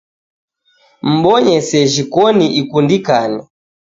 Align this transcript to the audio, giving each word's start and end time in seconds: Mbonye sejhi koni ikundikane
Mbonye 1.13 1.55
sejhi 1.69 2.03
koni 2.13 2.47
ikundikane 2.61 3.41